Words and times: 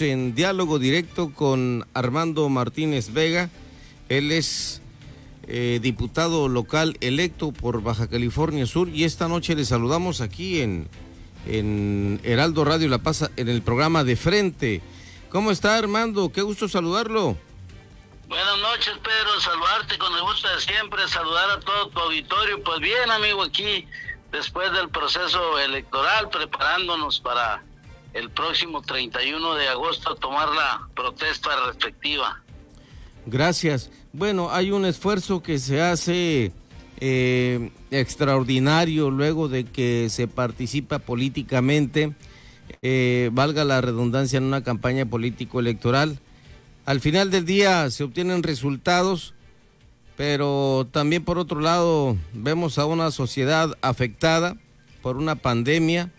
en 0.00 0.34
diálogo 0.36 0.78
directo 0.78 1.32
con 1.32 1.86
Armando 1.92 2.48
Martínez 2.48 3.12
Vega. 3.12 3.50
Él 4.08 4.30
es 4.30 4.80
eh, 5.48 5.80
diputado 5.82 6.48
local 6.48 6.96
electo 7.00 7.50
por 7.50 7.82
Baja 7.82 8.08
California 8.08 8.66
Sur 8.66 8.88
y 8.88 9.02
esta 9.02 9.26
noche 9.26 9.56
le 9.56 9.64
saludamos 9.64 10.20
aquí 10.20 10.60
en, 10.60 10.88
en 11.46 12.20
Heraldo 12.22 12.64
Radio 12.64 12.88
La 12.88 12.98
Paz 12.98 13.30
en 13.36 13.48
el 13.48 13.62
programa 13.62 14.04
de 14.04 14.14
frente. 14.14 14.80
¿Cómo 15.28 15.50
está 15.50 15.76
Armando? 15.76 16.30
Qué 16.30 16.42
gusto 16.42 16.68
saludarlo. 16.68 17.36
Buenas 18.28 18.58
noches, 18.58 18.94
Pedro. 19.02 19.40
Saludarte 19.40 19.98
con 19.98 20.14
el 20.14 20.22
gusto 20.22 20.48
de 20.48 20.60
siempre, 20.60 21.08
saludar 21.08 21.50
a 21.50 21.60
todo 21.60 21.88
tu 21.88 21.98
auditorio. 21.98 22.62
Pues 22.62 22.78
bien, 22.78 23.10
amigo, 23.10 23.42
aquí 23.42 23.86
después 24.30 24.70
del 24.72 24.88
proceso 24.88 25.58
electoral, 25.58 26.28
preparándonos 26.30 27.20
para 27.20 27.64
el 28.14 28.30
próximo 28.30 28.82
31 28.82 29.54
de 29.54 29.68
agosto 29.68 30.14
tomar 30.16 30.48
la 30.48 30.88
protesta 30.94 31.50
respectiva. 31.66 32.42
Gracias. 33.26 33.90
Bueno, 34.12 34.50
hay 34.50 34.70
un 34.70 34.84
esfuerzo 34.84 35.42
que 35.42 35.58
se 35.58 35.82
hace 35.82 36.52
eh, 37.00 37.70
extraordinario 37.90 39.10
luego 39.10 39.48
de 39.48 39.64
que 39.64 40.08
se 40.10 40.26
participa 40.28 40.98
políticamente, 40.98 42.14
eh, 42.82 43.30
valga 43.32 43.64
la 43.64 43.80
redundancia, 43.80 44.38
en 44.38 44.44
una 44.44 44.62
campaña 44.62 45.04
político-electoral. 45.06 46.18
Al 46.86 47.00
final 47.00 47.30
del 47.30 47.44
día 47.44 47.90
se 47.90 48.04
obtienen 48.04 48.42
resultados, 48.42 49.34
pero 50.16 50.88
también 50.90 51.22
por 51.22 51.38
otro 51.38 51.60
lado 51.60 52.16
vemos 52.32 52.78
a 52.78 52.86
una 52.86 53.10
sociedad 53.10 53.76
afectada 53.82 54.56
por 55.02 55.18
una 55.18 55.36
pandemia 55.36 56.10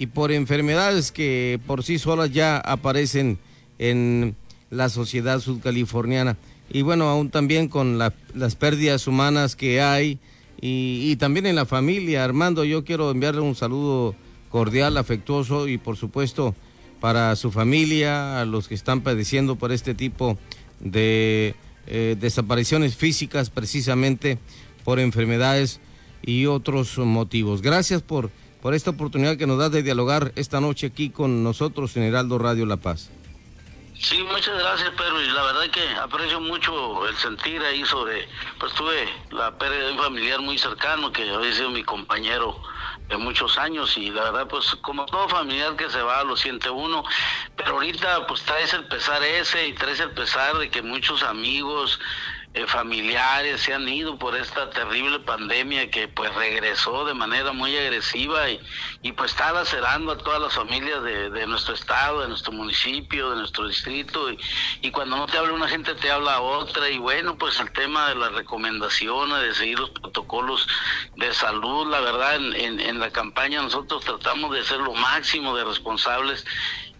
y 0.00 0.06
por 0.06 0.32
enfermedades 0.32 1.12
que 1.12 1.60
por 1.66 1.84
sí 1.84 1.98
solas 1.98 2.32
ya 2.32 2.56
aparecen 2.56 3.38
en 3.78 4.34
la 4.70 4.88
sociedad 4.88 5.40
sudcaliforniana. 5.40 6.38
Y 6.70 6.80
bueno, 6.80 7.10
aún 7.10 7.28
también 7.28 7.68
con 7.68 7.98
las 7.98 8.54
pérdidas 8.56 9.06
humanas 9.06 9.56
que 9.56 9.82
hay 9.82 10.18
y, 10.58 11.14
también 11.16 11.44
en 11.44 11.54
la 11.54 11.66
familia. 11.66 12.24
Armando, 12.24 12.64
yo 12.64 12.82
quiero 12.82 13.10
enviarle 13.10 13.42
un 13.42 13.54
saludo 13.54 14.14
cordial, 14.48 14.96
afectuoso 14.96 15.68
y 15.68 15.76
por 15.76 15.98
supuesto 15.98 16.54
para 16.98 17.36
su 17.36 17.50
familia, 17.50 18.40
a 18.40 18.46
los 18.46 18.68
que 18.68 18.74
están 18.76 19.02
padeciendo 19.02 19.56
por 19.56 19.70
este 19.70 19.92
tipo 19.92 20.38
de 20.80 21.54
eh, 21.86 22.16
desapariciones 22.18 22.96
físicas 22.96 23.50
precisamente 23.50 24.38
por 24.82 24.98
enfermedades 24.98 25.78
y 26.22 26.46
otros 26.46 26.96
motivos. 26.96 27.60
Gracias 27.60 28.00
por 28.00 28.30
por 28.60 28.74
esta 28.74 28.90
oportunidad 28.90 29.36
que 29.36 29.46
nos 29.46 29.58
da 29.58 29.68
de 29.68 29.82
dialogar 29.82 30.32
esta 30.36 30.60
noche 30.60 30.88
aquí 30.88 31.10
con 31.10 31.42
nosotros 31.42 31.96
en 31.96 32.04
Heraldo 32.04 32.38
Radio 32.38 32.66
La 32.66 32.76
Paz. 32.76 33.10
Sí, 34.00 34.22
muchas 34.22 34.58
gracias, 34.58 34.90
Pedro. 34.96 35.22
Y 35.22 35.28
la 35.28 35.42
verdad 35.42 35.70
que 35.70 35.86
aprecio 35.96 36.40
mucho 36.40 37.06
el 37.06 37.14
sentir 37.16 37.60
ahí 37.62 37.84
sobre, 37.84 38.26
pues 38.58 38.72
tuve 38.72 39.06
la 39.30 39.56
pérdida 39.58 39.86
de 39.86 39.92
un 39.92 39.98
familiar 39.98 40.40
muy 40.40 40.56
cercano 40.56 41.12
que 41.12 41.28
había 41.30 41.52
sido 41.52 41.70
mi 41.70 41.84
compañero 41.84 42.56
de 43.10 43.18
muchos 43.18 43.58
años 43.58 43.98
y 43.98 44.08
la 44.10 44.24
verdad, 44.24 44.48
pues 44.48 44.74
como 44.76 45.04
todo 45.04 45.28
familiar 45.28 45.76
que 45.76 45.90
se 45.90 46.00
va, 46.00 46.24
lo 46.24 46.34
siente 46.34 46.70
uno. 46.70 47.04
Pero 47.56 47.72
ahorita, 47.72 48.26
pues 48.26 48.42
traes 48.42 48.72
el 48.72 48.84
pesar 48.84 49.22
ese 49.22 49.68
y 49.68 49.74
traes 49.74 50.00
el 50.00 50.12
pesar 50.12 50.56
de 50.56 50.70
que 50.70 50.80
muchos 50.80 51.22
amigos, 51.22 52.00
eh, 52.52 52.66
familiares 52.66 53.60
se 53.60 53.72
han 53.72 53.88
ido 53.88 54.18
por 54.18 54.36
esta 54.36 54.70
terrible 54.70 55.20
pandemia 55.20 55.88
que 55.88 56.08
pues 56.08 56.34
regresó 56.34 57.04
de 57.04 57.14
manera 57.14 57.52
muy 57.52 57.76
agresiva 57.76 58.50
y, 58.50 59.12
pues 59.12 59.30
está 59.30 59.52
lacerando 59.52 60.10
a 60.10 60.18
todas 60.18 60.40
las 60.40 60.54
familias 60.54 61.00
de, 61.04 61.46
nuestro 61.46 61.74
estado, 61.74 62.22
de 62.22 62.28
nuestro 62.28 62.50
municipio, 62.50 63.30
de 63.30 63.36
nuestro 63.36 63.68
distrito 63.68 64.26
y, 64.82 64.90
cuando 64.90 65.16
no 65.16 65.26
te 65.26 65.38
habla 65.38 65.52
una 65.52 65.68
gente 65.68 65.94
te 65.94 66.10
habla 66.10 66.40
otra 66.40 66.90
y 66.90 66.98
bueno 66.98 67.38
pues 67.38 67.60
el 67.60 67.72
tema 67.72 68.08
de 68.08 68.16
las 68.16 68.32
recomendaciones, 68.32 69.42
de 69.42 69.54
seguir 69.54 69.78
los 69.78 69.90
protocolos 69.90 70.66
de 71.16 71.32
salud, 71.32 71.88
la 71.88 72.00
verdad 72.00 72.34
en, 72.34 72.80
en 72.80 72.98
la 72.98 73.12
campaña 73.12 73.62
nosotros 73.62 74.04
tratamos 74.04 74.52
de 74.56 74.64
ser 74.64 74.78
lo 74.78 74.94
máximo 74.94 75.56
de 75.56 75.64
responsables 75.64 76.44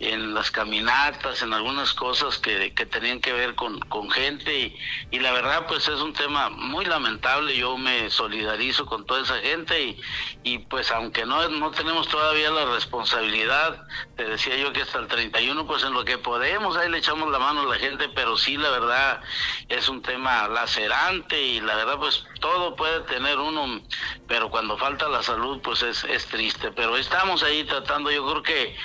en 0.00 0.32
las 0.32 0.50
caminatas, 0.50 1.42
en 1.42 1.52
algunas 1.52 1.92
cosas 1.92 2.38
que, 2.38 2.72
que 2.72 2.86
tenían 2.86 3.20
que 3.20 3.34
ver 3.34 3.54
con, 3.54 3.78
con 3.80 4.10
gente 4.10 4.58
y, 4.58 4.76
y, 5.10 5.18
la 5.18 5.30
verdad 5.30 5.66
pues 5.68 5.86
es 5.88 6.00
un 6.00 6.14
tema 6.14 6.48
muy 6.48 6.86
lamentable, 6.86 7.54
yo 7.54 7.76
me 7.76 8.08
solidarizo 8.08 8.86
con 8.86 9.04
toda 9.04 9.20
esa 9.20 9.38
gente 9.40 9.78
y, 9.78 10.00
y 10.42 10.58
pues 10.60 10.90
aunque 10.90 11.26
no, 11.26 11.46
no 11.50 11.70
tenemos 11.70 12.08
todavía 12.08 12.50
la 12.50 12.64
responsabilidad, 12.72 13.82
te 14.16 14.24
decía 14.24 14.56
yo 14.56 14.72
que 14.72 14.80
hasta 14.80 15.00
el 15.00 15.06
31 15.06 15.66
pues 15.66 15.84
en 15.84 15.92
lo 15.92 16.02
que 16.02 16.16
podemos 16.16 16.78
ahí 16.78 16.88
le 16.88 16.96
echamos 16.96 17.30
la 17.30 17.38
mano 17.38 17.60
a 17.60 17.66
la 17.66 17.78
gente, 17.78 18.08
pero 18.14 18.38
sí 18.38 18.56
la 18.56 18.70
verdad 18.70 19.20
es 19.68 19.86
un 19.90 20.00
tema 20.00 20.48
lacerante 20.48 21.38
y 21.42 21.60
la 21.60 21.76
verdad 21.76 21.98
pues 21.98 22.24
todo 22.40 22.74
puede 22.74 23.00
tener 23.00 23.38
uno, 23.38 23.82
pero 24.26 24.48
cuando 24.48 24.78
falta 24.78 25.10
la 25.10 25.22
salud 25.22 25.60
pues 25.60 25.82
es, 25.82 26.04
es 26.04 26.24
triste, 26.24 26.72
pero 26.72 26.96
estamos 26.96 27.42
ahí 27.42 27.64
tratando, 27.64 28.10
yo 28.10 28.26
creo 28.26 28.42
que 28.42 28.76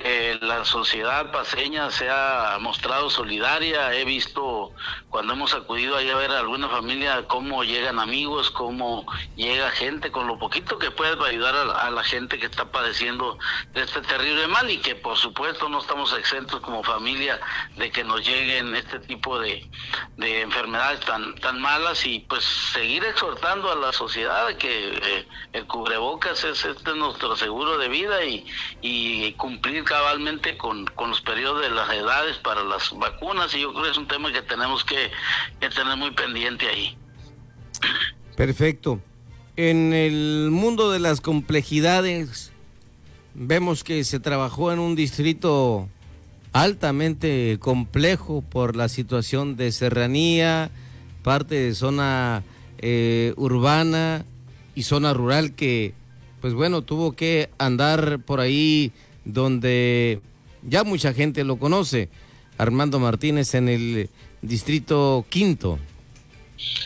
eh, 0.00 0.38
la 0.42 0.64
sociedad 0.64 1.32
paseña 1.32 1.90
se 1.90 2.08
ha 2.08 2.56
mostrado 2.60 3.10
solidaria. 3.10 3.92
He 3.94 4.04
visto 4.04 4.72
cuando 5.10 5.32
hemos 5.32 5.54
acudido 5.54 5.96
ahí 5.96 6.08
a 6.08 6.16
ver 6.16 6.30
a 6.30 6.38
alguna 6.38 6.68
familia 6.68 7.26
cómo 7.26 7.64
llegan 7.64 7.98
amigos, 7.98 8.50
cómo 8.50 9.04
llega 9.34 9.70
gente 9.72 10.12
con 10.12 10.28
lo 10.28 10.38
poquito 10.38 10.78
que 10.78 10.92
puede 10.92 11.16
ayudar 11.26 11.56
a 11.56 11.90
la, 11.90 12.04
gente 12.04 12.38
que 12.38 12.46
está 12.46 12.70
padeciendo 12.70 13.38
de 13.74 13.82
este 13.82 14.00
terrible 14.02 14.46
mal 14.46 14.70
y 14.70 14.78
que 14.78 14.94
por 14.94 15.16
supuesto 15.18 15.68
no 15.68 15.80
estamos 15.80 16.16
exentos 16.16 16.60
como 16.60 16.82
familia 16.82 17.38
de 17.76 17.90
que 17.90 18.04
nos 18.04 18.26
lleguen 18.26 18.74
este 18.76 19.00
tipo 19.00 19.38
de, 19.40 19.68
de 20.16 20.42
enfermedades 20.42 21.00
tan, 21.00 21.34
tan 21.40 21.60
malas 21.60 22.06
y 22.06 22.20
pues 22.20 22.44
seguir 22.44 23.04
exhortando 23.04 23.70
a 23.70 23.76
la 23.76 23.92
sociedad 23.92 24.56
que 24.56 24.96
eh, 25.02 25.28
el 25.52 25.66
cubrebocas 25.66 26.44
es 26.44 26.64
este 26.64 26.94
nuestro 26.94 27.36
seguro 27.36 27.76
de 27.76 27.88
vida 27.88 28.24
y, 28.24 28.46
y 28.80 29.32
cumplir 29.32 29.84
cabalmente 29.88 30.58
con, 30.58 30.84
con, 30.86 31.10
los 31.10 31.22
periodos 31.22 31.62
de 31.62 31.70
las 31.70 31.90
edades 31.90 32.36
para 32.38 32.62
las 32.62 32.92
vacunas 32.96 33.54
y 33.54 33.62
yo 33.62 33.72
creo 33.72 33.84
que 33.84 33.90
es 33.90 33.96
un 33.96 34.06
tema 34.06 34.30
que 34.30 34.42
tenemos 34.42 34.84
que, 34.84 35.10
que 35.60 35.68
tener 35.70 35.96
muy 35.96 36.10
pendiente 36.10 36.68
ahí. 36.68 36.96
Perfecto. 38.36 39.00
En 39.56 39.94
el 39.94 40.50
mundo 40.52 40.90
de 40.90 41.00
las 41.00 41.22
complejidades, 41.22 42.52
vemos 43.34 43.82
que 43.82 44.04
se 44.04 44.20
trabajó 44.20 44.72
en 44.72 44.78
un 44.78 44.94
distrito 44.94 45.88
altamente 46.52 47.56
complejo 47.58 48.42
por 48.42 48.76
la 48.76 48.88
situación 48.88 49.56
de 49.56 49.72
serranía, 49.72 50.70
parte 51.22 51.54
de 51.54 51.74
zona 51.74 52.42
eh, 52.78 53.32
urbana 53.36 54.24
y 54.74 54.82
zona 54.82 55.14
rural 55.14 55.54
que, 55.54 55.94
pues 56.40 56.52
bueno, 56.52 56.82
tuvo 56.82 57.12
que 57.12 57.50
andar 57.58 58.20
por 58.20 58.40
ahí 58.40 58.92
donde 59.24 60.20
ya 60.62 60.84
mucha 60.84 61.12
gente 61.12 61.44
lo 61.44 61.58
conoce, 61.58 62.08
Armando 62.56 62.98
Martínez 62.98 63.54
en 63.54 63.68
el 63.68 64.10
distrito 64.42 65.24
quinto. 65.28 65.78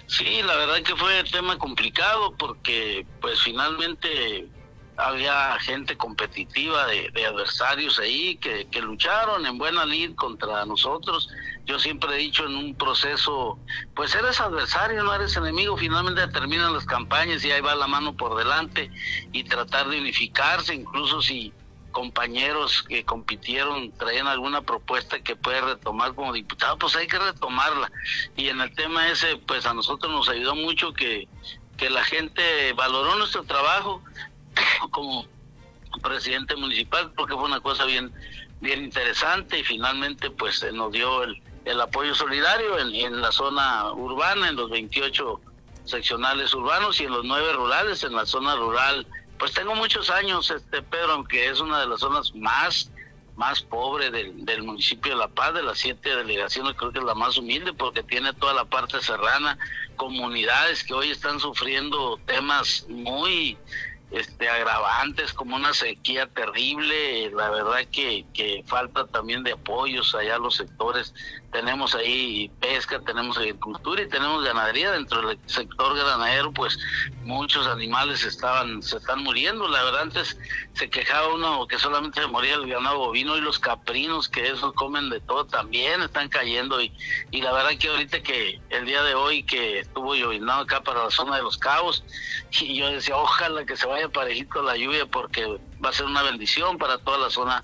Sí, 0.06 0.42
la 0.44 0.56
verdad 0.56 0.82
que 0.82 0.94
fue 0.96 1.24
tema 1.24 1.56
complicado 1.58 2.34
porque 2.36 3.06
pues 3.20 3.40
finalmente 3.40 4.46
había 4.96 5.58
gente 5.60 5.96
competitiva 5.96 6.86
de, 6.86 7.24
adversarios 7.24 7.98
ahí 7.98 8.36
que, 8.36 8.66
que, 8.70 8.82
lucharon 8.82 9.46
en 9.46 9.56
buena 9.56 9.86
lid 9.86 10.14
contra 10.14 10.66
nosotros. 10.66 11.30
Yo 11.64 11.78
siempre 11.78 12.14
he 12.14 12.18
dicho 12.18 12.44
en 12.44 12.56
un 12.56 12.74
proceso, 12.74 13.58
pues 13.94 14.14
eres 14.14 14.40
adversario, 14.40 15.02
no 15.02 15.14
eres 15.14 15.36
enemigo, 15.36 15.76
finalmente 15.76 16.26
terminan 16.28 16.74
las 16.74 16.84
campañas 16.84 17.42
y 17.44 17.50
ahí 17.50 17.62
va 17.62 17.74
la 17.74 17.86
mano 17.86 18.14
por 18.14 18.36
delante 18.36 18.90
y 19.32 19.44
tratar 19.44 19.88
de 19.88 20.00
unificarse, 20.00 20.74
incluso 20.74 21.22
si 21.22 21.52
compañeros 21.92 22.82
que 22.82 23.04
compitieron 23.04 23.92
traen 23.92 24.26
alguna 24.26 24.62
propuesta 24.62 25.20
que 25.20 25.36
puede 25.36 25.60
retomar 25.60 26.14
como 26.14 26.32
diputado, 26.32 26.78
pues 26.78 26.96
hay 26.96 27.06
que 27.06 27.18
retomarla. 27.18 27.90
Y 28.36 28.48
en 28.48 28.60
el 28.60 28.74
tema 28.74 29.08
ese, 29.08 29.36
pues 29.36 29.66
a 29.66 29.74
nosotros 29.74 30.10
nos 30.10 30.28
ayudó 30.28 30.54
mucho 30.56 30.92
que, 30.92 31.28
que 31.76 31.90
la 31.90 32.02
gente 32.04 32.72
valoró 32.72 33.16
nuestro 33.16 33.44
trabajo 33.44 34.02
como 34.90 35.26
presidente 36.02 36.56
municipal, 36.56 37.12
porque 37.16 37.34
fue 37.34 37.44
una 37.44 37.60
cosa 37.60 37.84
bien, 37.84 38.12
bien 38.60 38.82
interesante 38.82 39.60
y 39.60 39.64
finalmente 39.64 40.30
pues 40.30 40.66
nos 40.72 40.90
dio 40.90 41.22
el, 41.22 41.40
el 41.64 41.80
apoyo 41.80 42.14
solidario 42.14 42.78
en, 42.78 42.94
en 42.94 43.20
la 43.20 43.30
zona 43.30 43.92
urbana, 43.92 44.48
en 44.48 44.56
los 44.56 44.70
28 44.70 45.40
seccionales 45.84 46.54
urbanos 46.54 47.00
y 47.00 47.04
en 47.04 47.12
los 47.12 47.24
nueve 47.24 47.52
rurales, 47.52 48.02
en 48.04 48.14
la 48.14 48.26
zona 48.26 48.56
rural 48.56 49.06
pues 49.42 49.54
tengo 49.54 49.74
muchos 49.74 50.08
años, 50.08 50.52
este 50.52 50.82
Pedro, 50.82 51.14
aunque 51.14 51.48
es 51.48 51.58
una 51.58 51.80
de 51.80 51.88
las 51.88 51.98
zonas 51.98 52.32
más 52.32 52.92
más 53.34 53.60
pobre 53.60 54.08
del, 54.12 54.44
del 54.44 54.62
municipio 54.62 55.10
de 55.10 55.18
La 55.18 55.26
Paz, 55.26 55.52
de 55.52 55.64
las 55.64 55.78
siete 55.78 56.14
delegaciones, 56.14 56.76
creo 56.76 56.92
que 56.92 57.00
es 57.00 57.04
la 57.04 57.16
más 57.16 57.36
humilde 57.36 57.72
porque 57.72 58.04
tiene 58.04 58.32
toda 58.34 58.54
la 58.54 58.66
parte 58.66 59.00
serrana, 59.02 59.58
comunidades 59.96 60.84
que 60.84 60.94
hoy 60.94 61.10
están 61.10 61.40
sufriendo 61.40 62.20
temas 62.24 62.86
muy 62.88 63.58
este 64.12 64.48
agravantes 64.48 65.32
como 65.32 65.56
una 65.56 65.74
sequía 65.74 66.28
terrible, 66.28 67.28
la 67.32 67.50
verdad 67.50 67.80
que, 67.90 68.24
que 68.32 68.62
falta 68.68 69.08
también 69.08 69.42
de 69.42 69.54
apoyos 69.54 70.14
allá 70.14 70.36
a 70.36 70.38
los 70.38 70.54
sectores 70.54 71.14
tenemos 71.52 71.94
ahí 71.94 72.50
pesca, 72.60 72.98
tenemos 73.00 73.36
agricultura 73.36 74.02
y 74.02 74.08
tenemos 74.08 74.42
ganadería. 74.42 74.90
Dentro 74.92 75.28
del 75.28 75.38
sector 75.46 75.94
ganadero, 75.96 76.50
pues 76.50 76.78
muchos 77.24 77.66
animales 77.66 78.24
estaban, 78.24 78.82
se 78.82 78.96
están 78.96 79.22
muriendo. 79.22 79.68
La 79.68 79.84
verdad, 79.84 80.02
antes 80.02 80.38
se 80.72 80.88
quejaba 80.88 81.34
uno 81.34 81.66
que 81.66 81.78
solamente 81.78 82.22
se 82.22 82.26
moría 82.26 82.54
el 82.54 82.66
ganado 82.66 82.98
bovino 82.98 83.36
y 83.36 83.42
los 83.42 83.58
caprinos, 83.58 84.28
que 84.28 84.48
eso 84.48 84.72
comen 84.72 85.10
de 85.10 85.20
todo, 85.20 85.44
también 85.44 86.00
están 86.00 86.30
cayendo. 86.30 86.80
Y, 86.80 86.90
y 87.30 87.42
la 87.42 87.52
verdad 87.52 87.78
que 87.78 87.88
ahorita 87.88 88.22
que 88.22 88.58
el 88.70 88.86
día 88.86 89.02
de 89.02 89.14
hoy 89.14 89.42
que 89.42 89.80
estuvo 89.80 90.14
lloviznado 90.14 90.62
acá 90.62 90.82
para 90.82 91.04
la 91.04 91.10
zona 91.10 91.36
de 91.36 91.42
los 91.42 91.58
cabos, 91.58 92.02
y 92.50 92.76
yo 92.76 92.90
decía, 92.90 93.16
ojalá 93.16 93.66
que 93.66 93.76
se 93.76 93.86
vaya 93.86 94.08
parejito 94.08 94.62
la 94.62 94.76
lluvia 94.76 95.04
porque 95.04 95.46
va 95.84 95.90
a 95.90 95.92
ser 95.92 96.06
una 96.06 96.22
bendición 96.22 96.78
para 96.78 96.96
toda 96.96 97.18
la 97.18 97.30
zona, 97.30 97.62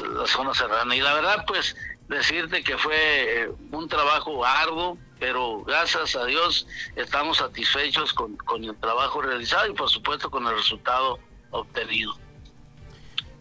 la 0.00 0.26
zona 0.26 0.54
serrana. 0.54 0.96
Y 0.96 1.00
la 1.00 1.12
verdad, 1.12 1.44
pues 1.46 1.76
decirte 2.08 2.62
que 2.62 2.76
fue 2.78 2.94
eh, 2.96 3.48
un 3.72 3.88
trabajo 3.88 4.44
arduo, 4.44 4.98
pero 5.18 5.64
gracias 5.64 6.14
a 6.16 6.24
Dios 6.26 6.66
estamos 6.94 7.38
satisfechos 7.38 8.12
con, 8.12 8.36
el 8.64 8.76
trabajo 8.76 9.22
realizado 9.22 9.70
y 9.70 9.74
por 9.74 9.90
supuesto 9.90 10.30
con 10.30 10.46
el 10.46 10.54
resultado 10.54 11.18
obtenido. 11.50 12.16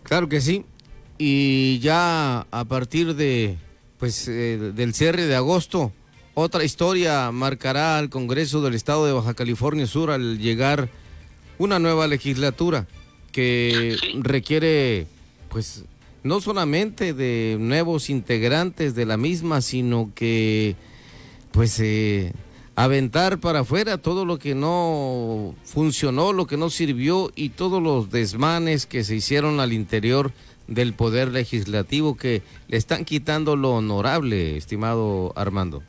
Claro 0.04 0.30
que 0.30 0.42
sí. 0.42 0.66
Y 1.18 1.80
ya 1.80 2.42
a 2.52 2.66
partir 2.66 3.16
de 3.16 3.58
pues 3.98 4.28
eh, 4.28 4.58
del 4.74 4.94
cierre 4.94 5.26
de 5.26 5.36
agosto, 5.36 5.94
otra 6.34 6.64
historia 6.64 7.32
marcará 7.32 7.98
al 7.98 8.10
Congreso 8.10 8.62
del 8.62 8.74
Estado 8.74 9.06
de 9.06 9.14
Baja 9.14 9.34
California 9.34 9.88
Sur 9.88 10.12
al 10.12 10.38
llegar 10.38 10.90
una 11.58 11.80
nueva 11.80 12.08
legislatura 12.08 12.88
que 13.32 13.98
requiere 14.20 15.08
pues 15.50 15.86
no 16.26 16.42
solamente 16.42 17.14
de 17.14 17.56
nuevos 17.60 18.10
integrantes 18.10 18.96
de 18.96 19.06
la 19.06 19.16
misma, 19.16 19.62
sino 19.62 20.12
que 20.16 20.76
pues 21.52 21.80
eh, 21.80 22.34
aventar 22.76 23.40
para 23.40 23.60
afuera 23.60 24.00
todo 24.00 24.26
lo 24.26 24.40
que 24.40 24.56
no 24.56 25.54
funcionó, 25.64 26.34
lo 26.34 26.48
que 26.48 26.58
no 26.58 26.72
sirvió 26.72 27.32
y 27.36 27.50
todos 27.50 27.80
los 27.82 28.10
desmanes 28.10 28.88
que 28.88 29.04
se 29.04 29.16
hicieron 29.16 29.60
al 29.60 29.72
interior 29.72 30.32
del 30.66 30.96
poder 30.96 31.28
legislativo 31.28 32.18
que 32.18 32.42
le 32.70 32.78
están 32.78 33.06
quitando 33.06 33.56
lo 33.56 33.74
honorable, 33.74 34.58
estimado 34.58 35.32
Armando. 35.36 35.84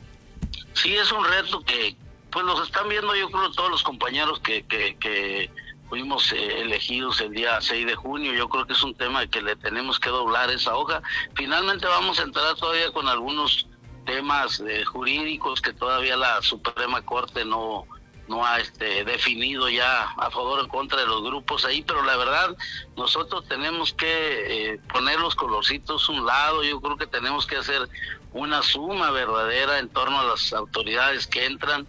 Sí, 0.73 0.93
es 0.93 1.11
un 1.11 1.25
reto 1.25 1.63
que 1.63 1.95
pues 2.31 2.45
los 2.45 2.61
están 2.61 2.87
viendo 2.87 3.15
yo 3.15 3.31
creo 3.31 3.51
todos 3.53 3.71
los 3.71 3.81
compañeros 3.81 4.39
que, 4.41 4.61
que, 4.67 4.95
que 4.99 5.49
fuimos 5.89 6.31
eh, 6.33 6.61
elegidos 6.61 7.21
el 7.21 7.31
día 7.31 7.59
6 7.61 7.85
de 7.85 7.95
junio. 7.95 8.33
Yo 8.33 8.49
creo 8.49 8.65
que 8.65 8.73
es 8.73 8.83
un 8.83 8.95
tema 8.95 9.27
que 9.27 9.41
le 9.41 9.55
tenemos 9.55 9.99
que 9.99 10.09
doblar 10.09 10.49
esa 10.51 10.75
hoja. 10.75 11.01
Finalmente 11.35 11.85
vamos 11.87 12.19
a 12.19 12.23
entrar 12.23 12.55
todavía 12.55 12.91
con 12.91 13.07
algunos 13.07 13.67
temas 14.05 14.61
eh, 14.67 14.85
jurídicos 14.85 15.61
que 15.61 15.73
todavía 15.73 16.15
la 16.15 16.41
Suprema 16.41 17.01
Corte 17.03 17.43
no 17.45 17.85
no 18.27 18.45
ha 18.45 18.59
este, 18.59 19.03
definido 19.05 19.69
ya 19.69 20.03
a 20.17 20.29
favor 20.31 20.59
o 20.59 20.63
en 20.63 20.69
contra 20.69 20.99
de 20.99 21.07
los 21.07 21.23
grupos 21.23 21.65
ahí, 21.65 21.81
pero 21.81 22.03
la 22.03 22.17
verdad 22.17 22.55
nosotros 22.95 23.47
tenemos 23.47 23.93
que 23.93 24.73
eh, 24.73 24.79
poner 24.91 25.19
los 25.19 25.35
colorcitos 25.35 26.09
un 26.09 26.25
lado, 26.25 26.63
yo 26.63 26.81
creo 26.81 26.97
que 26.97 27.07
tenemos 27.07 27.47
que 27.47 27.57
hacer 27.57 27.87
una 28.33 28.61
suma 28.61 29.11
verdadera 29.11 29.79
en 29.79 29.89
torno 29.89 30.19
a 30.19 30.25
las 30.25 30.51
autoridades 30.53 31.25
que 31.27 31.45
entran 31.45 31.87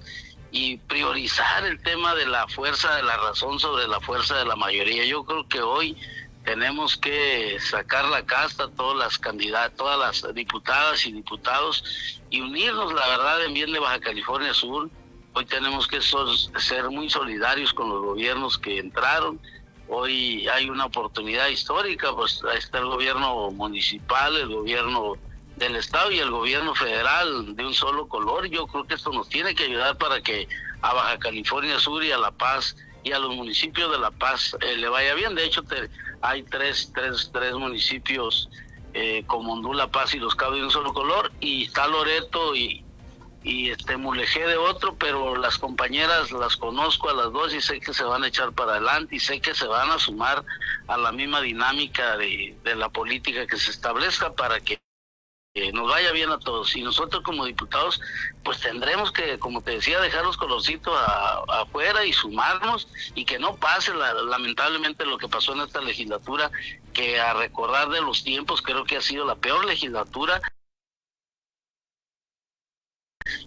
y 0.50 0.79
priorizar 0.79 1.65
el 1.65 1.81
tema 1.83 2.15
de 2.15 2.27
la 2.27 2.47
fuerza 2.49 2.95
de 2.97 3.03
la 3.03 3.17
razón 3.17 3.59
sobre 3.59 3.87
la 3.87 4.00
fuerza 4.00 4.37
de 4.39 4.45
la 4.47 4.56
mayoría. 4.56 5.05
Yo 5.05 5.25
creo 5.25 5.47
que 5.47 5.61
hoy 5.61 5.97
tenemos 6.45 6.97
que 6.97 7.59
sacar 7.61 8.06
la 8.06 8.25
casta 8.25 8.71
todas 8.71 8.97
las 8.97 9.19
candidatas, 9.19 9.77
todas 9.77 9.99
las 9.99 10.35
diputadas 10.35 11.05
y 11.06 11.12
diputados 11.12 12.21
y 12.31 12.41
unirnos, 12.41 12.95
la 12.95 13.06
verdad, 13.09 13.45
en 13.45 13.55
bien 13.55 13.73
de 13.73 13.79
Baja 13.79 14.00
California 14.00 14.55
Sur. 14.55 14.89
Hoy 15.35 15.45
tenemos 15.45 15.87
que 15.87 16.00
ser 16.00 16.91
muy 16.91 17.11
solidarios 17.11 17.75
con 17.75 17.91
los 17.91 18.03
gobiernos 18.03 18.59
que 18.59 18.79
entraron. 18.79 19.39
Hoy 19.89 20.49
hay 20.49 20.69
una 20.71 20.87
oportunidad 20.87 21.49
histórica, 21.49 22.15
pues 22.15 22.43
ahí 22.51 22.59
está 22.59 22.79
el 22.79 22.87
gobierno 22.87 23.51
municipal, 23.51 24.37
el 24.37 24.49
gobierno 24.49 25.17
del 25.58 25.76
Estado 25.76 26.10
y 26.10 26.20
el 26.20 26.31
gobierno 26.31 26.75
federal 26.75 27.56
de 27.56 27.66
un 27.66 27.75
solo 27.75 28.08
color. 28.08 28.46
Yo 28.46 28.66
creo 28.66 28.87
que 28.87 28.94
esto 28.94 29.12
nos 29.12 29.28
tiene 29.28 29.55
que 29.55 29.64
ayudar 29.64 29.99
para 29.99 30.22
que 30.22 30.49
a 30.81 30.94
Baja 30.94 31.19
California 31.19 31.78
Sur 31.78 32.05
y 32.05 32.12
a 32.12 32.19
La 32.19 32.31
Paz 32.31 32.76
y 33.02 33.12
a 33.12 33.19
los 33.19 33.34
municipios 33.34 33.90
de 33.90 33.99
La 33.99 34.10
Paz 34.10 34.56
eh, 34.60 34.76
le 34.76 34.88
vaya 34.88 35.14
bien. 35.14 35.34
De 35.34 35.44
hecho, 35.44 35.62
hay 36.22 36.44
tres, 36.44 36.93
tres, 36.94 37.31
tres 37.32 37.55
municipios 37.55 38.49
eh, 38.94 39.25
como 39.26 39.52
Hondú, 39.52 39.75
La 39.75 39.90
Paz 39.90 40.14
y 40.14 40.19
Los 40.19 40.34
Cabos 40.34 40.56
de 40.56 40.64
un 40.64 40.70
solo 40.70 40.93
color 40.93 41.32
y 41.40 41.64
está 41.64 41.87
Loreto 41.87 42.55
y, 42.55 42.84
este 43.44 43.96
Mulegé 43.96 44.46
de 44.46 44.58
otro, 44.58 44.96
pero 44.96 45.34
las 45.34 45.56
compañeras 45.56 46.32
las 46.32 46.58
conozco 46.58 47.08
a 47.08 47.14
las 47.14 47.32
dos 47.32 47.55
y 47.55 47.62
sé 47.62 47.81
que 47.81 47.94
se 47.94 48.05
van 48.05 48.22
a 48.22 48.28
echar 48.28 48.52
para 48.52 48.72
adelante 48.72 49.16
y 49.16 49.20
sé 49.20 49.40
que 49.40 49.55
se 49.55 49.66
van 49.66 49.90
a 49.90 49.99
sumar 49.99 50.44
a 50.87 50.99
la 50.99 51.12
misma 51.12 51.40
dinámica 51.40 52.19
de 52.19 52.75
la 52.76 52.90
política 52.90 53.46
que 53.46 53.56
se 53.56 53.70
establezca 53.70 54.34
para 54.34 54.60
que 54.60 54.78
nos 55.72 55.88
vaya 55.88 56.12
bien 56.12 56.31
a 56.31 56.38
todos. 56.38 56.75
Y 56.76 56.82
nosotros 56.82 57.22
como 57.22 57.44
diputados, 57.44 58.00
pues 58.43 58.60
tendremos 58.60 59.12
que, 59.12 59.38
como 59.38 59.60
te 59.60 59.72
decía, 59.72 60.00
dejar 60.00 60.25
los 60.25 60.37
colorcitos 60.37 60.94
afuera 61.49 62.05
y 62.05 62.12
sumarnos 62.12 62.88
y 63.14 63.25
que 63.25 63.38
no 63.38 63.56
pase 63.56 63.93
lamentablemente 63.94 65.06
lo 65.06 65.19
que 65.19 65.28
pasó 65.28 65.52
en 65.52 65.60
esta 65.60 65.81
legislatura, 65.81 66.50
que 66.93 67.20
a 67.20 67.34
recordar 67.34 67.88
de 67.88 68.00
los 68.00 68.25
tiempos 68.25 68.62
creo 68.62 68.84
que 68.84 68.96
ha 68.96 69.02
sido 69.02 69.25
la 69.25 69.37
peor 69.37 69.64
legislatura 69.64 70.40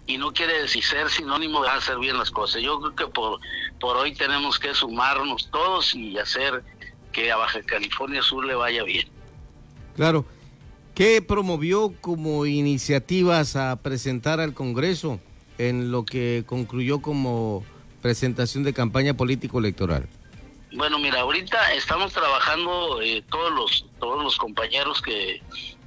y 0.06 0.16
no 0.18 0.32
quiere 0.32 0.60
decir 0.60 0.84
ser 0.84 1.10
sinónimo 1.10 1.62
de 1.62 1.70
hacer 1.70 1.98
bien 1.98 2.18
las 2.18 2.30
cosas. 2.30 2.62
Yo 2.62 2.80
creo 2.80 2.94
que 2.94 3.06
por, 3.06 3.40
por 3.80 3.96
hoy 3.96 4.14
tenemos 4.14 4.58
que 4.58 4.74
sumarnos 4.74 5.50
todos 5.50 5.94
y 5.94 6.18
hacer 6.18 6.62
que 7.12 7.30
a 7.30 7.36
Baja 7.36 7.62
California 7.62 8.22
Sur 8.22 8.44
le 8.44 8.54
vaya 8.54 8.82
bien. 8.84 9.08
Claro. 9.94 10.24
¿Qué 10.94 11.22
promovió 11.22 11.94
como 12.02 12.44
iniciativas 12.44 13.56
a 13.56 13.76
presentar 13.76 14.40
al 14.40 14.52
Congreso 14.52 15.20
en 15.56 15.90
lo 15.90 16.04
que 16.04 16.44
concluyó 16.46 17.00
como 17.00 17.64
presentación 18.02 18.62
de 18.62 18.74
campaña 18.74 19.14
político-electoral? 19.14 20.06
Bueno, 20.74 20.98
mira, 20.98 21.20
ahorita 21.20 21.72
estamos 21.72 22.12
trabajando 22.12 23.00
eh, 23.00 23.24
todos 23.30 23.52
los 23.52 23.86
todos 23.98 24.22
los 24.22 24.36
compañeros 24.36 25.00
que, 25.00 25.42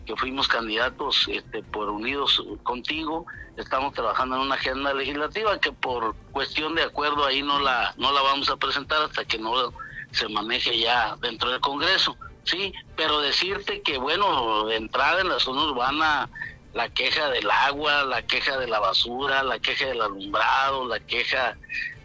que 0.07 0.15
fuimos 0.15 0.47
candidatos 0.47 1.27
este, 1.27 1.61
por 1.61 1.89
unidos 1.89 2.43
contigo, 2.63 3.27
estamos 3.57 3.93
trabajando 3.93 4.37
en 4.37 4.41
una 4.41 4.55
agenda 4.55 4.91
legislativa 4.93 5.59
que 5.59 5.71
por 5.71 6.15
cuestión 6.31 6.73
de 6.73 6.81
acuerdo 6.81 7.25
ahí 7.25 7.43
no 7.43 7.59
la 7.59 7.93
no 7.97 8.11
la 8.11 8.21
vamos 8.23 8.49
a 8.49 8.57
presentar 8.57 9.03
hasta 9.03 9.23
que 9.23 9.37
no 9.37 9.71
se 10.11 10.27
maneje 10.29 10.79
ya 10.79 11.15
dentro 11.21 11.51
del 11.51 11.59
Congreso 11.59 12.17
sí, 12.45 12.73
pero 12.95 13.19
decirte 13.19 13.81
que, 13.81 13.97
bueno, 13.97 14.65
de 14.65 14.77
entrada 14.77 15.21
en 15.21 15.29
la 15.29 15.39
zona 15.39 15.63
urbana, 15.63 16.29
la 16.73 16.89
queja 16.89 17.29
del 17.29 17.49
agua, 17.49 18.03
la 18.03 18.21
queja 18.21 18.57
de 18.57 18.67
la 18.67 18.79
basura, 18.79 19.43
la 19.43 19.59
queja 19.59 19.87
del 19.87 20.01
alumbrado, 20.01 20.85
la 20.87 20.99
queja 20.99 21.57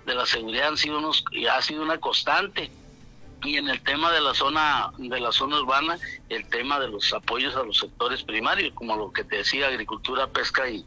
de 0.06 0.14
la 0.14 0.26
seguridad 0.26 0.68
han 0.68 0.76
sido 0.76 0.99
unos, 0.99 1.25
ha 1.50 1.61
sido 1.62 1.82
una 1.82 1.99
constante. 1.99 2.70
Y 3.42 3.56
en 3.56 3.68
el 3.68 3.80
tema 3.82 4.12
de 4.12 4.20
la 4.20 4.35
zona, 4.35 4.92
de 4.99 5.18
la 5.18 5.32
zona 5.32 5.59
urbana, 5.59 5.99
el 6.28 6.47
tema 6.50 6.78
de 6.78 6.88
los 6.88 7.12
apoyos 7.12 7.56
a 7.56 7.62
los 7.62 7.78
sectores 7.78 8.23
primarios, 8.23 8.73
como 8.75 8.97
lo 8.97 9.12
que 9.12 9.25
te 9.25 9.38
decía, 9.38 9.68
agricultura, 9.68 10.26
pesca 10.26 10.68
y, 10.68 10.85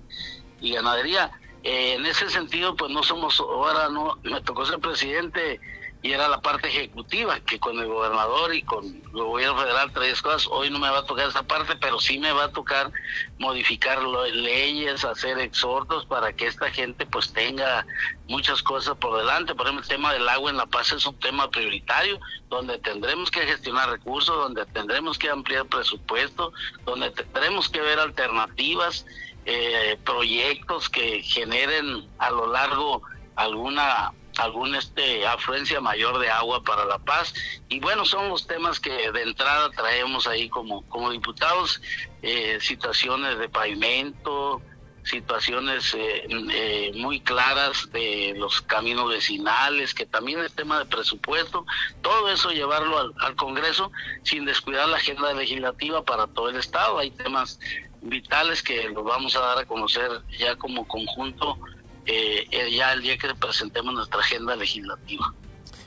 ganadería. 0.61 1.31
Eh, 1.63 1.95
en 1.95 2.05
ese 2.05 2.29
sentido, 2.29 2.75
pues 2.75 2.91
no 2.91 3.03
somos, 3.03 3.39
ahora 3.39 3.89
no, 3.89 4.19
me 4.23 4.39
tocó 4.41 4.65
ser 4.65 4.79
presidente 4.79 5.59
y 6.03 6.11
era 6.11 6.27
la 6.27 6.41
parte 6.41 6.67
ejecutiva, 6.67 7.39
que 7.39 7.57
con 7.61 7.79
el 7.79 7.87
gobernador 7.87 8.53
y 8.53 8.61
con 8.63 8.85
el 8.85 9.23
gobierno 9.23 9.57
federal 9.57 9.89
traes 9.93 10.21
cosas. 10.21 10.49
Hoy 10.51 10.69
no 10.69 10.77
me 10.77 10.89
va 10.89 10.99
a 10.99 11.05
tocar 11.05 11.29
esa 11.29 11.43
parte, 11.43 11.77
pero 11.77 11.97
sí 11.97 12.19
me 12.19 12.33
va 12.33 12.43
a 12.43 12.51
tocar 12.51 12.91
modificar 13.39 14.03
leyes, 14.03 15.05
hacer 15.05 15.39
exhortos 15.39 16.05
para 16.05 16.33
que 16.33 16.47
esta 16.47 16.69
gente 16.71 17.05
pues 17.05 17.31
tenga 17.31 17.85
muchas 18.27 18.61
cosas 18.61 18.97
por 18.97 19.17
delante. 19.17 19.55
Por 19.55 19.65
ejemplo, 19.65 19.81
el 19.81 19.87
tema 19.87 20.11
del 20.11 20.27
agua 20.27 20.51
en 20.51 20.57
La 20.57 20.65
Paz 20.65 20.91
es 20.91 21.05
un 21.05 21.17
tema 21.19 21.49
prioritario, 21.49 22.19
donde 22.49 22.77
tendremos 22.79 23.31
que 23.31 23.47
gestionar 23.47 23.89
recursos, 23.89 24.35
donde 24.35 24.65
tendremos 24.65 25.17
que 25.17 25.29
ampliar 25.29 25.67
presupuesto, 25.67 26.51
donde 26.83 27.11
tendremos 27.11 27.69
que 27.69 27.79
ver 27.79 27.99
alternativas, 27.99 29.05
eh, 29.45 29.97
proyectos 30.03 30.89
que 30.89 31.23
generen 31.23 32.09
a 32.17 32.29
lo 32.29 32.47
largo 32.47 33.03
alguna 33.35 34.11
alguna 34.43 34.79
este 34.79 35.25
afluencia 35.25 35.79
mayor 35.81 36.19
de 36.19 36.29
agua 36.29 36.63
para 36.63 36.85
la 36.85 36.99
paz 36.99 37.33
y 37.69 37.79
bueno 37.79 38.05
son 38.05 38.29
los 38.29 38.45
temas 38.47 38.79
que 38.79 39.11
de 39.11 39.21
entrada 39.21 39.69
traemos 39.71 40.27
ahí 40.27 40.49
como 40.49 40.87
como 40.89 41.11
diputados 41.11 41.81
eh, 42.21 42.57
situaciones 42.61 43.37
de 43.37 43.49
pavimento 43.49 44.61
situaciones 45.03 45.93
eh, 45.93 46.27
eh, 46.29 46.91
muy 46.95 47.19
claras 47.19 47.91
de 47.91 48.33
los 48.37 48.61
caminos 48.61 49.09
vecinales, 49.09 49.93
que 49.93 50.05
también 50.05 50.39
es 50.39 50.53
tema 50.53 50.79
de 50.79 50.85
presupuesto, 50.85 51.65
todo 52.01 52.29
eso 52.29 52.51
llevarlo 52.51 52.97
al, 52.97 53.13
al 53.19 53.35
Congreso 53.35 53.91
sin 54.23 54.45
descuidar 54.45 54.87
la 54.87 54.97
agenda 54.97 55.33
legislativa 55.33 56.03
para 56.03 56.27
todo 56.27 56.49
el 56.49 56.55
Estado. 56.55 56.99
Hay 56.99 57.11
temas 57.11 57.59
vitales 58.01 58.61
que 58.61 58.89
los 58.89 59.03
vamos 59.03 59.35
a 59.35 59.41
dar 59.41 59.59
a 59.59 59.65
conocer 59.65 60.09
ya 60.37 60.55
como 60.55 60.87
conjunto 60.87 61.57
eh, 62.05 62.47
ya 62.75 62.93
el 62.93 63.01
día 63.01 63.17
que 63.17 63.27
presentemos 63.35 63.93
nuestra 63.93 64.19
agenda 64.19 64.55
legislativa. 64.55 65.33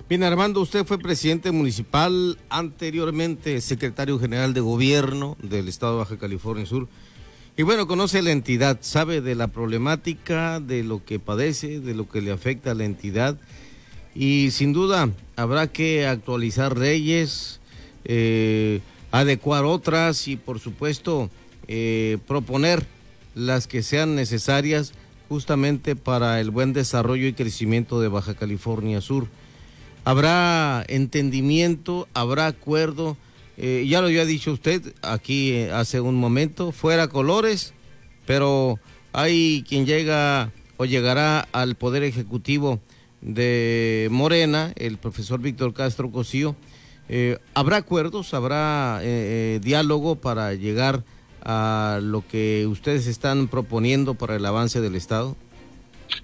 Bien, 0.08 0.22
Armando, 0.22 0.60
usted 0.60 0.86
fue 0.86 0.98
presidente 0.98 1.50
municipal, 1.50 2.38
anteriormente 2.48 3.60
secretario 3.60 4.20
general 4.20 4.54
de 4.54 4.60
gobierno 4.60 5.36
del 5.42 5.66
estado 5.66 5.94
de 5.94 5.98
Baja 5.98 6.16
California 6.16 6.64
Sur. 6.64 6.88
Y 7.56 7.62
bueno, 7.62 7.86
conoce 7.86 8.22
la 8.22 8.30
entidad, 8.30 8.78
sabe 8.82 9.20
de 9.20 9.34
la 9.34 9.48
problemática, 9.48 10.60
de 10.60 10.84
lo 10.84 11.04
que 11.04 11.18
padece, 11.18 11.80
de 11.80 11.94
lo 11.94 12.08
que 12.08 12.20
le 12.20 12.30
afecta 12.30 12.70
a 12.70 12.74
la 12.74 12.84
entidad. 12.84 13.36
Y 14.14 14.50
sin 14.52 14.72
duda 14.72 15.10
habrá 15.34 15.66
que 15.66 16.06
actualizar 16.06 16.78
leyes, 16.78 17.60
eh, 18.04 18.80
adecuar 19.10 19.64
otras 19.64 20.28
y 20.28 20.36
por 20.36 20.60
supuesto 20.60 21.30
eh, 21.66 22.18
proponer 22.28 22.86
las 23.34 23.66
que 23.66 23.82
sean 23.82 24.14
necesarias 24.14 24.92
justamente 25.28 25.96
para 25.96 26.40
el 26.40 26.50
buen 26.50 26.72
desarrollo 26.72 27.26
y 27.26 27.32
crecimiento 27.32 28.00
de 28.00 28.08
Baja 28.08 28.34
California 28.34 29.00
Sur. 29.00 29.26
Habrá 30.04 30.84
entendimiento, 30.88 32.08
habrá 32.14 32.46
acuerdo, 32.46 33.16
eh, 33.56 33.84
ya 33.88 34.00
lo 34.00 34.06
había 34.06 34.24
dicho 34.24 34.52
usted 34.52 34.94
aquí 35.02 35.52
eh, 35.52 35.72
hace 35.72 36.00
un 36.00 36.14
momento, 36.14 36.70
fuera 36.72 37.08
colores, 37.08 37.74
pero 38.24 38.78
hay 39.12 39.64
quien 39.68 39.86
llega 39.86 40.52
o 40.76 40.84
llegará 40.84 41.48
al 41.52 41.74
Poder 41.74 42.04
Ejecutivo 42.04 42.80
de 43.20 44.08
Morena, 44.10 44.72
el 44.76 44.98
profesor 44.98 45.40
Víctor 45.40 45.72
Castro 45.74 46.10
Cosío. 46.12 46.54
habrá 47.54 47.78
acuerdos, 47.78 48.34
habrá 48.34 49.00
diálogo 49.60 50.16
para 50.16 50.54
llegar 50.54 50.96
a 50.96 51.15
lo 51.46 52.24
que 52.28 52.66
ustedes 52.66 53.06
están 53.06 53.48
proponiendo 53.48 54.14
para 54.14 54.36
el 54.36 54.44
avance 54.46 54.80
del 54.80 54.94
Estado? 54.96 55.36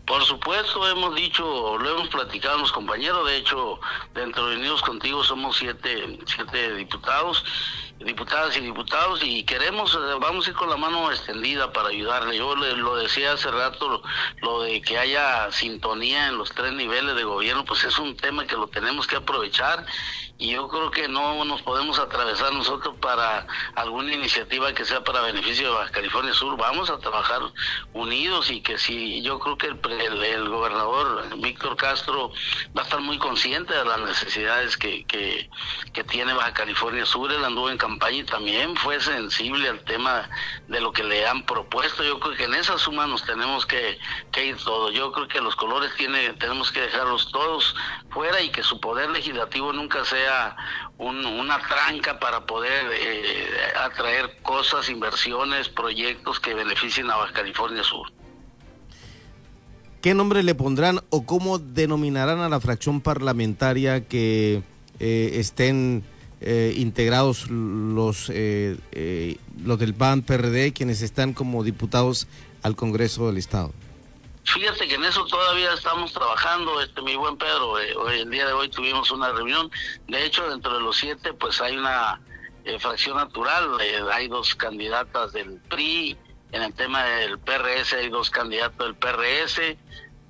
Por 0.07 0.25
supuesto, 0.25 0.88
hemos 0.88 1.14
dicho, 1.14 1.79
lo 1.79 1.91
hemos 1.91 2.09
platicado 2.09 2.59
los 2.59 2.73
compañeros, 2.73 3.26
de 3.26 3.37
hecho, 3.37 3.81
dentro 4.14 4.47
de 4.49 4.57
Unidos 4.57 4.83
Contigo 4.83 5.23
somos 5.25 5.57
siete, 5.57 6.19
siete 6.25 6.75
diputados, 6.75 7.45
diputadas 7.99 8.57
y 8.57 8.61
diputados, 8.61 9.21
y 9.23 9.45
queremos, 9.45 9.95
eh, 9.95 10.19
vamos 10.21 10.47
a 10.47 10.50
ir 10.50 10.57
con 10.57 10.71
la 10.71 10.76
mano 10.76 11.11
extendida 11.11 11.73
para 11.73 11.88
ayudarle. 11.88 12.37
Yo 12.37 12.55
le, 12.57 12.76
lo 12.76 12.97
decía 12.97 13.33
hace 13.33 13.50
rato, 13.50 14.02
lo 14.41 14.62
de 14.62 14.81
que 14.83 14.99
haya 14.99 15.50
sintonía 15.50 16.29
en 16.29 16.38
los 16.38 16.50
tres 16.50 16.73
niveles 16.73 17.14
de 17.17 17.25
gobierno, 17.25 17.64
pues 17.64 17.85
es 17.85 17.99
un 17.99 18.17
tema 18.17 18.47
que 18.47 18.57
lo 18.57 18.69
tenemos 18.69 19.07
que 19.07 19.17
aprovechar 19.17 19.85
y 20.39 20.51
yo 20.51 20.69
creo 20.69 20.91
que 20.91 21.07
no 21.07 21.45
nos 21.45 21.62
podemos 21.62 21.99
atravesar 21.99 22.53
nosotros 22.53 22.97
para 23.01 23.47
alguna 23.77 24.12
iniciativa 24.12 24.73
que 24.73 24.85
sea 24.85 25.05
para 25.05 25.21
beneficio 25.21 25.69
de 25.69 25.75
Baja 25.75 25.93
California 25.93 26.33
Sur. 26.33 26.57
Vamos 26.57 26.91
a 26.91 26.99
trabajar 26.99 27.41
unidos 27.93 28.51
y 28.51 28.61
que 28.61 28.77
si 28.77 29.23
yo 29.23 29.39
creo 29.39 29.57
que 29.57 29.69
el, 29.69 30.25
el, 30.25 30.49
gobernador 30.49 31.29
Víctor 31.39 31.77
Castro 31.77 32.33
va 32.77 32.83
a 32.83 32.85
estar 32.85 33.01
muy 33.01 33.19
consciente 33.19 33.73
de 33.73 33.85
las 33.85 34.01
necesidades 34.01 34.77
que, 34.77 35.05
que, 35.05 35.49
que, 35.93 36.03
tiene 36.05 36.33
Baja 36.33 36.53
California 36.53 37.07
Sur. 37.07 37.31
Él 37.33 37.45
anduvo 37.45 37.71
en 37.71 37.79
campaña 37.79 38.19
y 38.19 38.25
también 38.25 38.77
fue 38.77 39.01
sensible 39.01 39.69
al 39.69 39.81
tema 39.85 40.29
de 40.67 40.81
lo 40.81 40.93
que 40.93 41.05
le 41.05 41.27
han 41.27 41.47
propuesto. 41.47 42.03
Yo 42.03 42.19
creo 42.19 42.37
que 42.37 42.45
en 42.45 42.55
esa 42.55 42.79
suma 42.79 43.07
nos 43.07 43.25
tenemos 43.25 43.65
que, 43.65 43.99
que 44.33 44.47
ir 44.47 44.57
todos. 44.57 44.93
Yo 44.93 45.12
creo 45.12 45.29
que 45.29 45.41
los 45.41 45.55
colores 45.55 45.95
tiene, 45.97 46.33
tenemos 46.35 46.73
que 46.73 46.81
dejarlos 46.81 47.31
todos 47.31 47.77
fuera 48.11 48.41
y 48.41 48.51
que 48.51 48.62
su 48.62 48.81
poder 48.81 49.11
legislativo 49.11 49.73
nunca 49.73 50.05
sea 50.05 50.22
una 50.99 51.59
tranca 51.59 52.19
para 52.19 52.47
poder 52.47 52.87
eh, 52.93 53.47
atraer 53.85 54.38
cosas, 54.43 54.88
inversiones, 54.88 55.69
proyectos 55.69 56.38
que 56.41 56.55
beneficien 56.55 57.11
a 57.11 57.17
California 57.33 57.83
Sur. 57.83 58.12
¿Qué 60.00 60.14
nombre 60.14 60.43
le 60.43 60.55
pondrán 60.55 61.00
o 61.11 61.25
cómo 61.25 61.59
denominarán 61.59 62.41
a 62.41 62.49
la 62.49 62.61
fracción 62.61 63.00
parlamentaria 63.00 64.07
que 64.07 64.62
eh, 64.99 65.31
estén 65.35 66.02
eh, 66.41 66.75
integrados 66.76 67.49
los, 67.50 68.29
los 68.29 69.79
del 69.79 69.95
PAN 69.95 70.23
PRD, 70.23 70.73
quienes 70.73 71.02
están 71.02 71.35
como 71.35 71.62
diputados 71.62 72.26
al 72.62 72.75
Congreso 72.75 73.29
del 73.29 73.38
Estado? 73.38 73.73
Fíjate 74.45 74.89
que 74.89 74.97
en 74.97 75.05
eso 75.05 75.25
todavía 75.27 75.73
estamos 75.73 76.13
trabajando, 76.13 76.81
este 76.81 77.01
mi 77.03 77.15
buen 77.17 77.37
Pedro. 77.37 77.79
Eh, 77.79 77.95
hoy, 77.97 78.21
el 78.21 78.31
día 78.31 78.47
de 78.47 78.53
hoy 78.53 78.69
tuvimos 78.69 79.11
una 79.11 79.31
reunión. 79.31 79.71
De 80.09 80.25
hecho, 80.25 80.49
dentro 80.51 80.75
de 80.75 80.81
los 80.81 80.97
siete, 80.97 81.33
pues 81.33 81.61
hay 81.61 81.77
una 81.77 82.21
eh, 82.65 82.79
fracción 82.79 83.17
natural. 83.17 83.79
Eh, 83.81 84.01
hay 84.13 84.29
dos 84.29 84.55
candidatas 84.55 85.33
del 85.33 85.61
PRI. 85.69 86.17
En 86.51 86.63
el 86.63 86.75
tema 86.75 87.05
del 87.05 87.39
PRS 87.39 87.95
hay 87.95 88.09
dos 88.09 88.31
candidatos 88.31 88.79
del 88.79 88.97
PRS. 88.97 89.77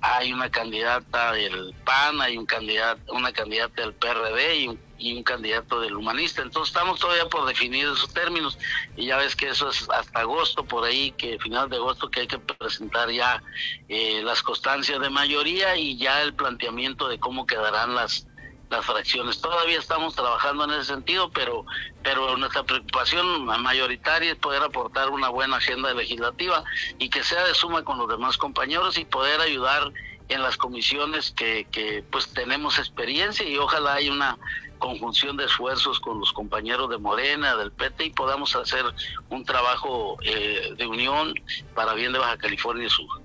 Hay 0.01 0.31
una 0.31 0.49
candidata 0.51 1.31
del 1.31 1.73
PAN, 1.83 2.21
hay 2.21 2.37
un 2.37 2.45
candidato, 2.45 3.13
una 3.13 3.31
candidata 3.31 3.81
del 3.81 3.93
PRD 3.93 4.55
y 4.57 4.67
un 4.67 4.79
y 5.03 5.13
un 5.17 5.23
candidato 5.23 5.81
del 5.81 5.95
humanista. 5.95 6.41
Entonces 6.41 6.73
estamos 6.73 6.99
todavía 6.99 7.27
por 7.27 7.45
definir 7.45 7.85
esos 7.85 8.13
términos 8.13 8.57
y 8.95 9.07
ya 9.07 9.17
ves 9.17 9.35
que 9.35 9.49
eso 9.49 9.69
es 9.69 9.89
hasta 9.89 10.19
agosto, 10.19 10.63
por 10.63 10.85
ahí, 10.85 11.11
que 11.11 11.37
final 11.39 11.69
de 11.69 11.75
agosto 11.75 12.09
que 12.09 12.21
hay 12.21 12.27
que 12.27 12.39
presentar 12.39 13.09
ya 13.11 13.43
eh, 13.89 14.21
las 14.23 14.41
constancias 14.41 15.01
de 15.01 15.09
mayoría 15.09 15.75
y 15.75 15.97
ya 15.97 16.21
el 16.21 16.33
planteamiento 16.33 17.09
de 17.09 17.19
cómo 17.19 17.45
quedarán 17.45 17.95
las 17.95 18.27
las 18.69 18.85
fracciones. 18.85 19.39
Todavía 19.39 19.77
estamos 19.77 20.15
trabajando 20.15 20.63
en 20.63 20.71
ese 20.71 20.85
sentido, 20.85 21.29
pero 21.29 21.63
pero 22.01 22.35
nuestra 22.37 22.63
preocupación 22.63 23.45
mayoritaria 23.45 24.31
es 24.31 24.37
poder 24.37 24.63
aportar 24.63 25.09
una 25.09 25.29
buena 25.29 25.57
agenda 25.57 25.93
legislativa 25.93 26.63
y 26.97 27.09
que 27.09 27.23
sea 27.23 27.45
de 27.45 27.53
suma 27.53 27.83
con 27.83 27.99
los 27.99 28.09
demás 28.09 28.37
compañeros 28.37 28.97
y 28.97 29.05
poder 29.05 29.41
ayudar 29.41 29.91
en 30.29 30.41
las 30.41 30.57
comisiones 30.57 31.31
que, 31.31 31.67
que 31.71 32.03
pues 32.11 32.33
tenemos 32.33 32.79
experiencia 32.79 33.47
y 33.47 33.57
ojalá 33.57 33.95
haya 33.95 34.11
una 34.11 34.37
conjunción 34.79 35.37
de 35.37 35.45
esfuerzos 35.45 35.99
con 35.99 36.19
los 36.19 36.33
compañeros 36.33 36.89
de 36.89 36.97
Morena, 36.97 37.55
del 37.55 37.71
PT 37.71 38.05
y 38.05 38.09
podamos 38.11 38.55
hacer 38.55 38.83
un 39.29 39.45
trabajo 39.45 40.17
eh, 40.23 40.73
de 40.77 40.87
unión 40.87 41.33
para 41.73 41.93
bien 41.93 42.11
de 42.13 42.19
Baja 42.19 42.37
California 42.37 42.89
Sur. 42.89 43.21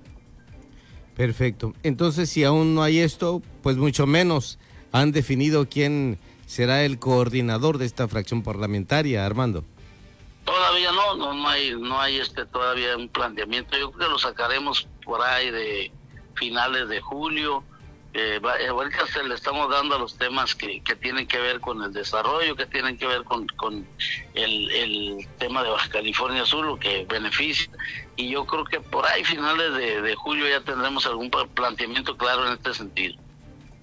Perfecto. 1.15 1.73
Entonces, 1.83 2.29
si 2.29 2.45
aún 2.45 2.75
no 2.75 2.81
hay 2.81 2.99
esto, 2.99 3.41
pues 3.61 3.75
mucho 3.75 4.07
menos 4.07 4.57
han 4.91 5.11
definido 5.11 5.67
quién 5.67 6.17
será 6.45 6.83
el 6.83 6.97
coordinador 6.97 7.77
de 7.77 7.85
esta 7.85 8.07
fracción 8.07 8.41
parlamentaria, 8.41 9.25
Armando. 9.25 9.63
Todavía 10.45 10.91
no, 10.91 11.15
no, 11.15 11.33
no 11.33 11.47
hay, 11.47 11.75
no 11.77 11.99
hay 11.99 12.17
este 12.17 12.45
todavía 12.45 12.97
un 12.97 13.09
planteamiento. 13.09 13.77
Yo 13.77 13.91
creo 13.91 14.07
que 14.07 14.13
lo 14.13 14.17
sacaremos 14.17 14.87
por 15.03 15.21
ahí 15.21 15.51
de 15.51 15.91
finales 16.35 16.87
de 16.87 17.01
julio 17.01 17.63
eh, 18.13 18.39
ahorita 18.69 19.05
se 19.07 19.23
le 19.23 19.35
estamos 19.35 19.69
dando 19.69 19.95
a 19.95 19.99
los 19.99 20.17
temas 20.17 20.55
que, 20.55 20.81
que, 20.81 20.95
tienen 20.95 21.27
que 21.27 21.39
ver 21.39 21.59
con 21.59 21.83
el 21.83 21.93
desarrollo, 21.93 22.55
que 22.55 22.65
tienen 22.65 22.97
que 22.97 23.05
ver 23.05 23.23
con, 23.23 23.45
con 23.49 23.85
el, 24.33 24.71
el, 24.71 25.27
tema 25.37 25.63
de 25.63 25.69
Baja 25.69 25.89
California 25.89 26.45
Sur, 26.45 26.65
lo 26.65 26.79
que 26.79 27.05
beneficia. 27.07 27.69
Y 28.15 28.29
yo 28.29 28.45
creo 28.45 28.65
que 28.65 28.79
por 28.79 29.05
ahí, 29.05 29.23
finales 29.23 29.73
de, 29.73 30.01
de 30.01 30.15
julio, 30.15 30.49
ya 30.49 30.61
tendremos 30.61 31.05
algún 31.05 31.29
planteamiento 31.29 32.17
claro 32.17 32.47
en 32.47 32.53
este 32.53 32.73
sentido. 32.73 33.15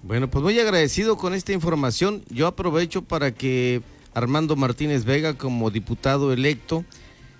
Bueno, 0.03 0.29
pues 0.29 0.43
muy 0.43 0.59
agradecido 0.59 1.17
con 1.17 1.33
esta 1.33 1.53
información. 1.53 2.23
Yo 2.29 2.47
aprovecho 2.47 3.03
para 3.03 3.33
que 3.33 3.81
Armando 4.13 4.55
Martínez 4.55 5.05
Vega, 5.05 5.37
como 5.37 5.71
diputado 5.71 6.33
electo 6.33 6.83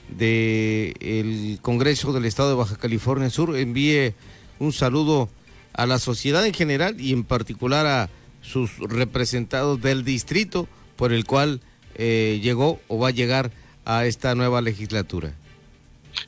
del 0.10 1.60
Congreso 1.62 2.14
del 2.14 2.26
Estado 2.26 2.50
de 2.50 2.56
Baja 2.56 2.78
California 2.78 3.30
Sur, 3.30 3.58
envíe 3.58 4.14
un 4.60 4.72
saludo 4.72 5.30
a 5.78 5.86
la 5.86 6.00
sociedad 6.00 6.46
en 6.46 6.54
general 6.54 7.00
y 7.00 7.14
en 7.14 7.24
particular 7.24 7.86
a 7.86 8.10
sus 8.42 8.78
representados 8.80 9.82
del 9.82 10.04
distrito 10.04 10.68
por 10.96 11.14
el 11.14 11.26
cual 11.26 11.62
eh, 11.96 12.40
llegó 12.44 12.82
o 12.88 13.00
va 13.00 13.10
a 13.10 13.12
llegar 13.12 13.52
a 13.86 14.06
esta 14.06 14.36
nueva 14.36 14.62
legislatura. 14.62 15.34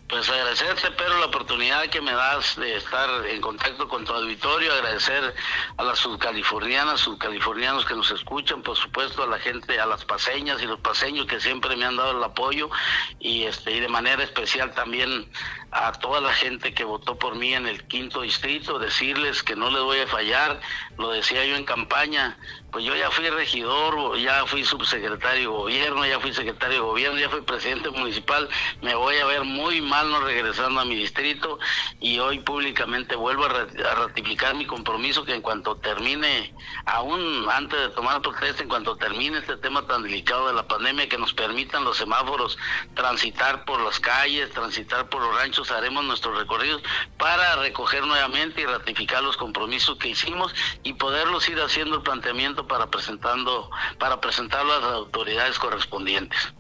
Pues 0.08 0.28
agradecerte, 0.28 0.90
Pedro, 0.92 1.20
la 1.20 1.28
oportunidad 1.28 1.86
que 1.88 2.02
me 2.02 2.12
das 2.12 2.56
de 2.56 2.78
estar 2.78 3.26
en 3.28 3.42
contacto 3.42 3.88
con 3.88 4.06
tu 4.06 4.14
auditorio, 4.14 4.74
agradecer 4.74 5.36
a 5.78 5.84
las 5.84 6.00
subcalifornianas, 6.00 7.02
subcalifornianos 7.02 7.86
que 7.86 7.94
nos 7.94 8.10
escuchan, 8.10 8.64
por 8.64 8.76
supuesto 8.76 9.22
a 9.22 9.28
la 9.28 9.38
gente, 9.38 9.80
a 9.80 9.86
las 9.86 10.06
paseñas 10.06 10.62
y 10.64 10.66
los 10.66 10.80
paseños 10.80 11.28
que 11.28 11.40
siempre 11.40 11.76
me 11.76 11.86
han 11.86 11.96
dado 11.96 12.18
el 12.18 12.24
apoyo. 12.24 12.72
Y 13.20 13.44
este 13.44 13.72
y 13.72 13.80
de 13.80 13.88
manera 13.88 14.24
especial 14.24 14.74
también 14.74 15.30
a 15.72 15.92
toda 15.92 16.22
la 16.22 16.34
gente 16.34 16.74
que 16.74 16.84
votó 16.84 17.18
por 17.20 17.36
mí 17.36 17.54
en 17.54 17.68
el 17.68 17.86
quinto 17.86 18.22
distrito, 18.22 18.80
decirles 18.80 19.44
que 19.44 19.56
no 19.56 19.70
les 19.70 19.84
voy 19.84 20.00
a 20.00 20.08
fallar, 20.08 20.60
lo 20.98 21.12
decía 21.12 21.46
yo 21.46 21.56
en 21.56 21.66
campaña, 21.66 22.38
pues 22.72 22.86
yo 22.86 22.96
ya 22.96 23.10
fui 23.10 23.30
regidor, 23.30 24.18
ya 24.20 24.46
fui 24.46 24.64
subsecretario 24.64 25.40
de 25.40 25.48
gobierno, 25.48 26.06
ya 26.06 26.20
fui 26.20 26.34
secretario 26.34 26.76
de 26.76 26.82
gobierno, 26.82 27.20
ya 27.20 27.30
fui 27.30 27.42
presidente 27.42 27.90
municipal, 27.90 28.48
me 28.82 28.94
voy 28.96 29.18
a 29.18 29.26
ver 29.26 29.44
muy 29.44 29.82
mal 29.82 30.10
no 30.12 30.20
regresando 30.22 30.80
a 30.80 30.86
mi 30.86 30.96
distrito 30.96 31.60
y 32.00 32.20
hoy 32.20 32.40
públicamente 32.40 33.16
vuelvo 33.16 33.46
a, 33.46 33.50
ratificar 33.96 34.56
mi 34.56 34.66
compromiso 34.66 35.26
que 35.26 35.34
en 35.34 35.42
cuanto 35.42 35.78
termine, 35.78 36.54
aún 36.86 37.48
antes 37.52 37.80
de 37.80 37.90
tomar 37.90 38.22
protesta, 38.22 38.62
en 38.62 38.70
cuanto 38.70 38.96
termine 38.98 39.40
este 39.40 39.58
tema 39.58 39.86
tan 39.88 40.04
delicado 40.04 40.48
de 40.48 40.54
la 40.54 40.68
pandemia, 40.68 41.10
que 41.10 41.18
nos 41.18 41.34
permitan 41.34 41.84
los 41.84 41.98
semáforos 41.98 42.58
transitar 42.94 43.66
por 43.66 43.82
las 43.82 44.00
calles, 44.00 44.52
transitar 44.52 45.10
por 45.10 45.22
los 45.22 45.36
ranchos, 45.36 45.72
haremos 45.72 46.04
nuestros 46.06 46.38
recorridos 46.38 46.82
para 47.18 47.56
recoger 47.58 48.06
nuevamente 48.06 48.62
y 48.62 48.66
ratificar 48.66 49.24
los 49.24 49.38
compromisos 49.38 49.98
que 49.98 50.10
hicimos 50.10 50.54
y 50.84 50.94
poderlos 50.94 51.48
ir 51.50 51.60
haciendo 51.60 51.98
el 51.98 52.02
planteamiento 52.04 52.59
para 52.68 52.88
presentando 52.88 53.70
para 53.98 54.20
presentarlo 54.20 54.74
a 54.74 54.80
las 54.80 54.92
autoridades 54.92 55.60
correspondientes. 55.60 56.54